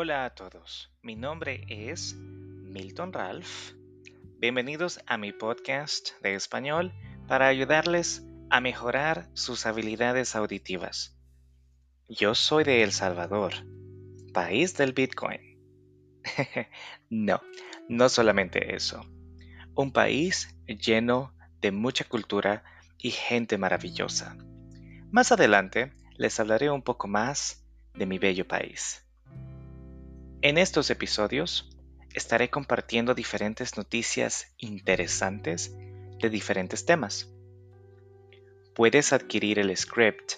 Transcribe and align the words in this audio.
Hola 0.00 0.26
a 0.26 0.30
todos, 0.30 0.92
mi 1.02 1.16
nombre 1.16 1.66
es 1.68 2.14
Milton 2.14 3.12
Ralph. 3.12 3.72
Bienvenidos 4.38 5.00
a 5.08 5.16
mi 5.16 5.32
podcast 5.32 6.10
de 6.22 6.34
español 6.34 6.92
para 7.26 7.48
ayudarles 7.48 8.24
a 8.48 8.60
mejorar 8.60 9.28
sus 9.34 9.66
habilidades 9.66 10.36
auditivas. 10.36 11.18
Yo 12.08 12.36
soy 12.36 12.62
de 12.62 12.84
El 12.84 12.92
Salvador, 12.92 13.54
país 14.32 14.76
del 14.76 14.92
Bitcoin. 14.92 15.58
no, 17.10 17.42
no 17.88 18.08
solamente 18.08 18.76
eso. 18.76 19.00
Un 19.74 19.92
país 19.92 20.56
lleno 20.68 21.34
de 21.60 21.72
mucha 21.72 22.04
cultura 22.04 22.62
y 22.98 23.10
gente 23.10 23.58
maravillosa. 23.58 24.36
Más 25.10 25.32
adelante 25.32 25.92
les 26.16 26.38
hablaré 26.38 26.70
un 26.70 26.82
poco 26.82 27.08
más 27.08 27.66
de 27.94 28.06
mi 28.06 28.20
bello 28.20 28.46
país. 28.46 29.04
En 30.40 30.56
estos 30.56 30.88
episodios 30.90 31.68
estaré 32.14 32.48
compartiendo 32.48 33.12
diferentes 33.16 33.76
noticias 33.76 34.54
interesantes 34.58 35.76
de 36.20 36.30
diferentes 36.30 36.86
temas. 36.86 37.28
Puedes 38.72 39.12
adquirir 39.12 39.58
el 39.58 39.76
script 39.76 40.34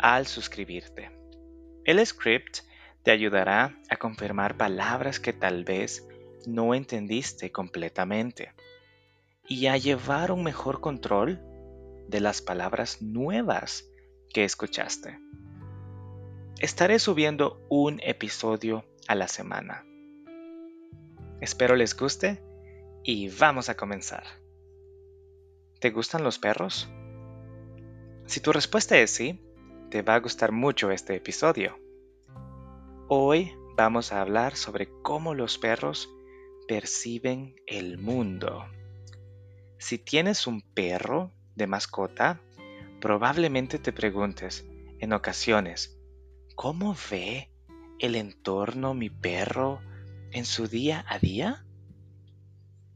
al 0.00 0.26
suscribirte. 0.26 1.12
El 1.84 2.04
script 2.04 2.62
te 3.04 3.12
ayudará 3.12 3.78
a 3.90 3.96
confirmar 3.96 4.56
palabras 4.56 5.20
que 5.20 5.32
tal 5.32 5.62
vez 5.62 6.04
no 6.44 6.74
entendiste 6.74 7.52
completamente 7.52 8.54
y 9.46 9.68
a 9.68 9.76
llevar 9.76 10.32
un 10.32 10.42
mejor 10.42 10.80
control 10.80 11.40
de 12.08 12.18
las 12.18 12.42
palabras 12.42 13.00
nuevas 13.00 13.84
que 14.32 14.42
escuchaste. 14.42 15.20
Estaré 16.60 17.00
subiendo 17.00 17.60
un 17.68 18.00
episodio 18.00 18.84
a 19.08 19.16
la 19.16 19.26
semana. 19.26 19.84
Espero 21.40 21.74
les 21.74 21.96
guste 21.96 22.40
y 23.02 23.28
vamos 23.28 23.68
a 23.68 23.76
comenzar. 23.76 24.22
¿Te 25.80 25.90
gustan 25.90 26.22
los 26.22 26.38
perros? 26.38 26.88
Si 28.26 28.38
tu 28.38 28.52
respuesta 28.52 28.96
es 28.98 29.10
sí, 29.10 29.42
te 29.90 30.02
va 30.02 30.14
a 30.14 30.20
gustar 30.20 30.52
mucho 30.52 30.92
este 30.92 31.16
episodio. 31.16 31.76
Hoy 33.08 33.52
vamos 33.76 34.12
a 34.12 34.20
hablar 34.20 34.54
sobre 34.54 34.88
cómo 35.02 35.34
los 35.34 35.58
perros 35.58 36.08
perciben 36.68 37.56
el 37.66 37.98
mundo. 37.98 38.64
Si 39.78 39.98
tienes 39.98 40.46
un 40.46 40.62
perro 40.62 41.32
de 41.56 41.66
mascota, 41.66 42.40
probablemente 43.00 43.80
te 43.80 43.92
preguntes 43.92 44.64
en 45.00 45.12
ocasiones, 45.12 45.93
¿Cómo 46.54 46.96
ve 47.10 47.50
el 47.98 48.14
entorno 48.14 48.94
mi 48.94 49.10
perro 49.10 49.80
en 50.30 50.44
su 50.44 50.68
día 50.68 51.04
a 51.08 51.18
día? 51.18 51.64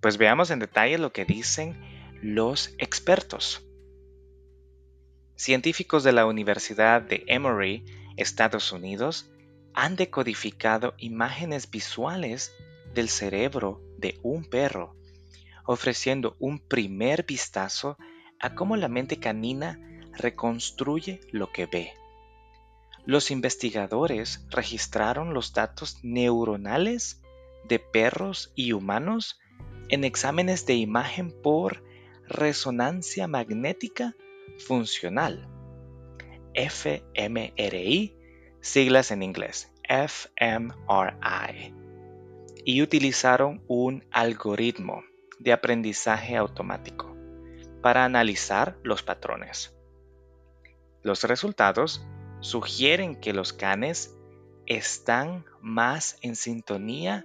Pues 0.00 0.18
veamos 0.18 0.50
en 0.50 0.58
detalle 0.58 0.98
lo 0.98 1.12
que 1.12 1.24
dicen 1.24 1.80
los 2.22 2.74
expertos. 2.78 3.66
Científicos 5.36 6.04
de 6.04 6.12
la 6.12 6.26
Universidad 6.26 7.00
de 7.00 7.24
Emory, 7.28 7.84
Estados 8.16 8.72
Unidos, 8.72 9.30
han 9.72 9.96
decodificado 9.96 10.94
imágenes 10.98 11.70
visuales 11.70 12.54
del 12.94 13.08
cerebro 13.08 13.80
de 13.96 14.18
un 14.22 14.44
perro, 14.44 14.96
ofreciendo 15.64 16.36
un 16.38 16.58
primer 16.58 17.24
vistazo 17.24 17.96
a 18.38 18.54
cómo 18.54 18.76
la 18.76 18.88
mente 18.88 19.18
canina 19.18 19.80
reconstruye 20.12 21.20
lo 21.32 21.50
que 21.52 21.66
ve. 21.66 21.94
Los 23.06 23.30
investigadores 23.30 24.44
registraron 24.50 25.32
los 25.32 25.52
datos 25.52 26.00
neuronales 26.02 27.22
de 27.68 27.78
perros 27.78 28.52
y 28.56 28.72
humanos 28.72 29.38
en 29.88 30.02
exámenes 30.02 30.66
de 30.66 30.74
imagen 30.74 31.30
por 31.30 31.84
resonancia 32.26 33.28
magnética 33.28 34.16
funcional, 34.58 35.48
fMRI, 36.52 38.16
siglas 38.60 39.12
en 39.12 39.22
inglés, 39.22 39.72
fMRI, 39.88 41.74
y 42.64 42.82
utilizaron 42.82 43.62
un 43.68 44.04
algoritmo 44.10 45.04
de 45.38 45.52
aprendizaje 45.52 46.36
automático 46.36 47.16
para 47.82 48.04
analizar 48.04 48.76
los 48.82 49.04
patrones. 49.04 49.76
Los 51.04 51.22
resultados 51.22 52.04
sugieren 52.40 53.16
que 53.16 53.32
los 53.32 53.52
canes 53.52 54.14
están 54.66 55.44
más 55.60 56.18
en 56.22 56.36
sintonía 56.36 57.24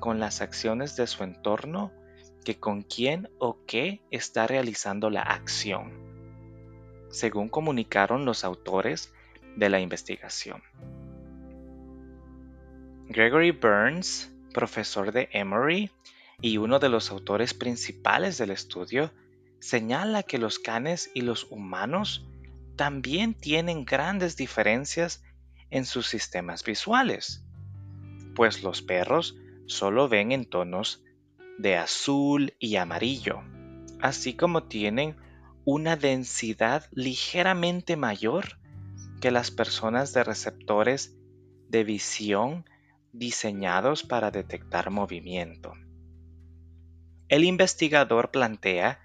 con 0.00 0.18
las 0.18 0.40
acciones 0.40 0.96
de 0.96 1.06
su 1.06 1.22
entorno 1.22 1.92
que 2.44 2.58
con 2.58 2.82
quién 2.82 3.28
o 3.38 3.58
qué 3.66 4.02
está 4.10 4.46
realizando 4.46 5.10
la 5.10 5.22
acción, 5.22 5.92
según 7.10 7.48
comunicaron 7.48 8.24
los 8.24 8.44
autores 8.44 9.12
de 9.56 9.68
la 9.68 9.80
investigación. 9.80 10.62
Gregory 13.08 13.50
Burns, 13.50 14.32
profesor 14.54 15.12
de 15.12 15.28
Emory 15.32 15.90
y 16.40 16.56
uno 16.56 16.78
de 16.78 16.88
los 16.88 17.10
autores 17.10 17.52
principales 17.54 18.38
del 18.38 18.50
estudio, 18.50 19.12
señala 19.58 20.22
que 20.22 20.38
los 20.38 20.58
canes 20.58 21.10
y 21.12 21.20
los 21.22 21.44
humanos 21.50 22.26
también 22.80 23.34
tienen 23.34 23.84
grandes 23.84 24.38
diferencias 24.38 25.22
en 25.68 25.84
sus 25.84 26.06
sistemas 26.06 26.64
visuales, 26.64 27.44
pues 28.34 28.62
los 28.62 28.80
perros 28.80 29.36
solo 29.66 30.08
ven 30.08 30.32
en 30.32 30.46
tonos 30.46 31.04
de 31.58 31.76
azul 31.76 32.54
y 32.58 32.76
amarillo, 32.76 33.42
así 34.00 34.32
como 34.32 34.62
tienen 34.62 35.14
una 35.66 35.96
densidad 35.96 36.86
ligeramente 36.90 37.98
mayor 37.98 38.58
que 39.20 39.30
las 39.30 39.50
personas 39.50 40.14
de 40.14 40.24
receptores 40.24 41.18
de 41.68 41.84
visión 41.84 42.64
diseñados 43.12 44.04
para 44.04 44.30
detectar 44.30 44.88
movimiento. 44.88 45.74
El 47.28 47.44
investigador 47.44 48.30
plantea 48.30 49.00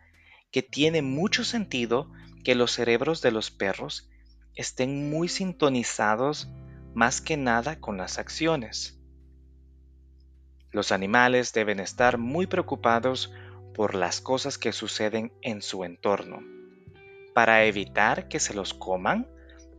que 0.49 0.61
tiene 0.61 1.01
mucho 1.01 1.43
sentido 1.43 2.09
que 2.45 2.55
los 2.55 2.71
cerebros 2.71 3.21
de 3.21 3.31
los 3.31 3.51
perros 3.51 4.07
estén 4.55 5.09
muy 5.09 5.27
sintonizados 5.27 6.47
más 6.93 7.19
que 7.19 7.35
nada 7.35 7.81
con 7.81 7.97
las 7.97 8.19
acciones. 8.19 8.97
Los 10.71 10.93
animales 10.93 11.51
deben 11.53 11.79
estar 11.79 12.17
muy 12.17 12.47
preocupados 12.47 13.33
por 13.73 13.95
las 13.95 14.21
cosas 14.21 14.57
que 14.57 14.71
suceden 14.71 15.33
en 15.41 15.61
su 15.61 15.83
entorno, 15.83 16.41
para 17.33 17.65
evitar 17.65 18.29
que 18.29 18.39
se 18.39 18.53
los 18.53 18.73
coman 18.73 19.27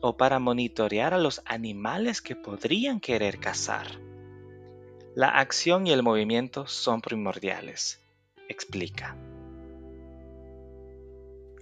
o 0.02 0.16
para 0.16 0.38
monitorear 0.38 1.14
a 1.14 1.18
los 1.18 1.42
animales 1.46 2.20
que 2.20 2.36
podrían 2.36 3.00
querer 3.00 3.38
cazar. 3.38 3.86
La 5.14 5.28
acción 5.28 5.86
y 5.86 5.92
el 5.92 6.02
movimiento 6.02 6.66
son 6.66 7.00
primordiales, 7.00 8.02
explica 8.48 9.16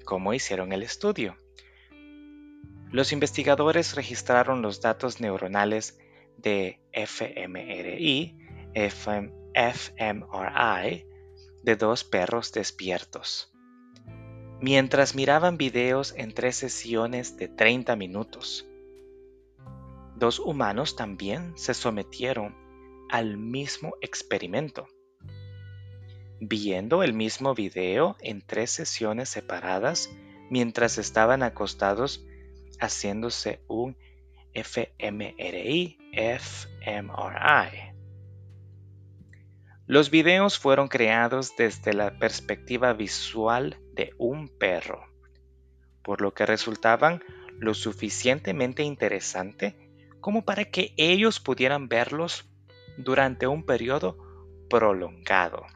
cómo 0.04 0.34
hicieron 0.34 0.72
el 0.72 0.82
estudio. 0.82 1.36
Los 2.90 3.12
investigadores 3.12 3.94
registraron 3.96 4.62
los 4.62 4.80
datos 4.80 5.20
neuronales 5.20 5.98
de 6.36 6.80
fMRI, 6.92 8.38
fMRI 9.54 11.06
de 11.62 11.76
dos 11.76 12.04
perros 12.04 12.52
despiertos, 12.52 13.52
mientras 14.60 15.14
miraban 15.14 15.56
videos 15.56 16.14
en 16.16 16.32
tres 16.32 16.56
sesiones 16.56 17.36
de 17.36 17.48
30 17.48 17.96
minutos. 17.96 18.68
Dos 20.16 20.38
humanos 20.38 20.94
también 20.94 21.52
se 21.56 21.74
sometieron 21.74 22.54
al 23.10 23.36
mismo 23.36 23.94
experimento 24.00 24.86
viendo 26.48 27.02
el 27.02 27.12
mismo 27.12 27.54
video 27.54 28.16
en 28.20 28.40
tres 28.40 28.70
sesiones 28.70 29.28
separadas 29.28 30.10
mientras 30.50 30.98
estaban 30.98 31.42
acostados 31.42 32.24
haciéndose 32.80 33.60
un 33.68 33.96
fMRI, 34.54 35.98
fMRI. 36.12 37.94
Los 39.86 40.10
videos 40.10 40.58
fueron 40.58 40.88
creados 40.88 41.56
desde 41.56 41.92
la 41.92 42.18
perspectiva 42.18 42.94
visual 42.94 43.78
de 43.92 44.14
un 44.16 44.48
perro, 44.48 45.04
por 46.02 46.22
lo 46.22 46.32
que 46.32 46.46
resultaban 46.46 47.22
lo 47.58 47.74
suficientemente 47.74 48.82
interesante 48.82 49.76
como 50.20 50.44
para 50.44 50.64
que 50.64 50.94
ellos 50.96 51.38
pudieran 51.38 51.88
verlos 51.88 52.48
durante 52.96 53.46
un 53.46 53.66
periodo 53.66 54.16
prolongado. 54.70 55.66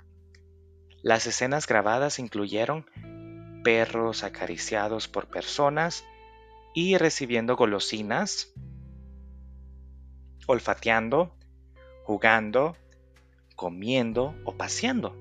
Las 1.08 1.26
escenas 1.26 1.66
grabadas 1.66 2.18
incluyeron 2.18 2.84
perros 3.64 4.24
acariciados 4.24 5.08
por 5.08 5.26
personas 5.26 6.04
y 6.74 6.98
recibiendo 6.98 7.56
golosinas 7.56 8.52
olfateando, 10.46 11.34
jugando, 12.04 12.76
comiendo 13.56 14.34
o 14.44 14.54
paseando. 14.58 15.16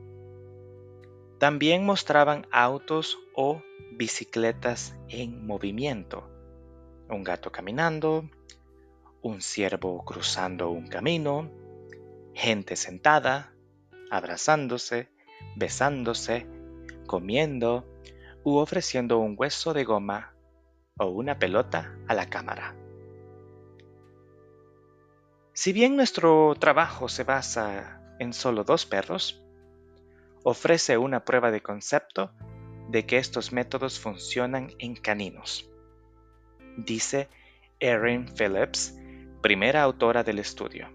También 1.39 1.86
mostraban 1.86 2.45
autos 2.51 3.18
o 3.34 3.62
bicicletas 3.94 4.94
en 5.07 5.48
movimiento, 5.48 6.30
un 7.10 7.24
gato 7.24 7.50
caminando, 7.54 8.30
un 9.22 9.42
ciervo 9.42 10.04
cruzando 10.04 10.69
un 10.69 10.88
camino, 10.89 11.50
gente 12.34 12.75
sentada, 12.75 13.54
abrazándose, 14.12 15.16
besándose, 15.57 16.48
comiendo 17.07 17.86
u 18.44 18.57
ofreciendo 18.57 19.18
un 19.18 19.36
hueso 19.38 19.74
de 19.74 19.83
goma 19.83 20.33
o 20.98 21.07
una 21.07 21.39
pelota 21.39 21.98
a 22.07 22.13
la 22.13 22.30
cámara. 22.30 22.75
Si 25.54 25.74
bien 25.74 25.95
nuestro 25.95 26.56
trabajo 26.59 27.09
se 27.09 27.24
basa 27.24 28.01
en 28.19 28.33
solo 28.33 28.63
dos 28.63 28.86
perros, 28.86 29.44
ofrece 30.44 30.98
una 30.98 31.25
prueba 31.25 31.50
de 31.50 31.62
concepto 31.62 32.31
de 32.89 33.06
que 33.06 33.18
estos 33.18 33.51
métodos 33.51 34.00
funcionan 34.00 34.71
en 34.80 34.95
caninos, 34.95 35.69
dice 36.77 37.27
Erin 37.80 38.27
Phillips, 38.27 38.95
primera 39.42 39.81
autora 39.81 40.24
del 40.24 40.39
estudio. 40.39 40.88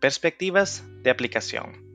Perspectivas 0.00 0.84
de 1.02 1.10
aplicación. 1.10 1.91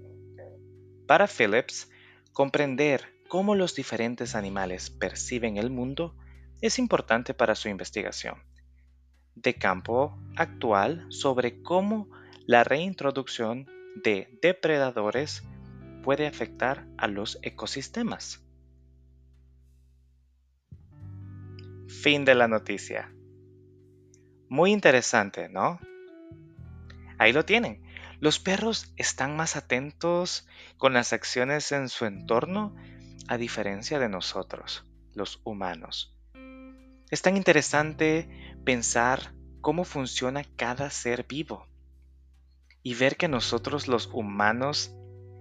Para 1.08 1.28
Phillips, 1.28 1.90
comprender 2.34 3.14
cómo 3.30 3.56
los 3.56 3.74
diferentes 3.74 4.36
animales 4.36 4.90
perciben 4.90 5.58
el 5.58 5.70
mundo 5.70 6.16
es 6.62 6.80
importante 6.80 7.34
para 7.34 7.56
su 7.56 7.70
investigación 7.70 8.44
de 9.36 9.54
campo 9.54 10.18
actual 10.36 11.06
sobre 11.10 11.62
cómo 11.62 12.10
la 12.46 12.64
reintroducción 12.64 13.68
de 14.04 14.28
depredadores 14.42 15.44
puede 16.04 16.28
afectar 16.28 16.88
a 16.98 17.08
los 17.08 17.40
ecosistemas. 17.42 18.44
Fin 21.88 22.26
de 22.26 22.36
la 22.36 22.48
noticia. 22.48 23.14
Muy 24.50 24.72
interesante, 24.72 25.50
¿no? 25.50 25.80
Ahí 27.18 27.32
lo 27.32 27.46
tienen. 27.46 27.87
Los 28.20 28.40
perros 28.40 28.94
están 28.98 29.36
más 29.36 29.56
atentos 29.56 30.48
con 30.78 30.94
las 30.94 31.14
acciones 31.14 31.72
en 31.72 31.88
su 31.88 32.06
entorno 32.06 32.76
a 33.28 33.38
diferencia 33.38 34.00
de 34.00 34.10
nosotros, 34.10 34.86
los 35.14 35.40
humanos. 35.44 36.16
Es 37.12 37.22
tan 37.22 37.38
interesante 37.38 38.28
pensar 38.66 39.34
cómo 39.62 39.84
funciona 39.84 40.44
cada 40.56 40.90
ser 40.90 41.26
vivo 41.28 41.68
y 42.82 42.96
ver 42.96 43.18
que 43.18 43.28
nosotros 43.28 43.88
los 43.88 44.10
humanos 44.12 44.96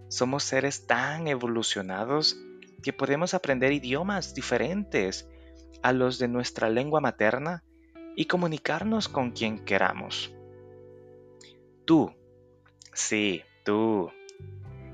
somos 0.08 0.44
seres 0.44 0.86
tan 0.86 1.28
evolucionados 1.28 2.36
que 2.82 2.92
podemos 2.92 3.32
aprender 3.32 3.72
idiomas 3.72 4.34
diferentes 4.34 5.28
a 5.82 5.92
los 5.92 6.18
de 6.18 6.28
nuestra 6.28 6.68
lengua 6.68 7.00
materna 7.00 7.64
y 8.16 8.26
comunicarnos 8.26 9.08
con 9.08 9.30
quien 9.30 9.64
queramos. 9.64 10.32
Tú, 11.84 12.12
sí, 12.96 13.44
tú, 13.64 14.10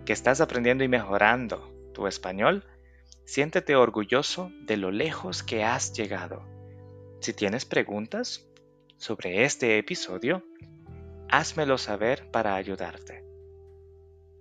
que 0.04 0.12
estás 0.12 0.40
aprendiendo 0.40 0.84
y 0.84 0.88
mejorando 0.88 1.72
tu 1.94 2.06
español, 2.06 2.64
siéntete 3.24 3.76
orgulloso 3.76 4.50
de 4.60 4.76
lo 4.76 4.90
lejos 4.90 5.42
que 5.42 5.64
has 5.64 5.92
llegado 5.92 6.52
si 7.22 7.32
tienes 7.32 7.64
preguntas 7.64 8.44
sobre 8.96 9.44
este 9.44 9.78
episodio, 9.78 10.42
házmelo 11.28 11.78
saber 11.78 12.28
para 12.32 12.56
ayudarte. 12.56 13.24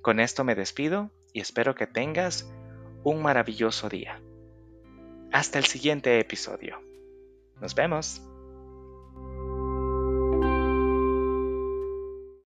Con 0.02 0.20
esto 0.20 0.44
me 0.44 0.56
despido 0.56 1.12
y 1.32 1.42
espero 1.42 1.76
que 1.76 1.86
tengas 1.86 2.52
un 3.04 3.22
maravilloso 3.22 3.88
día. 3.88 4.20
Hasta 5.32 5.60
el 5.60 5.66
siguiente 5.66 6.20
episodio. 6.20 6.82
Nos 7.62 7.76
vemos. 7.76 8.24